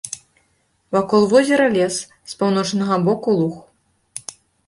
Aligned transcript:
Вакол 0.95 1.23
возера 1.33 1.67
лес, 1.75 1.95
з 2.33 2.41
паўночнага 2.41 2.95
боку 3.09 3.35
луг. 3.39 3.55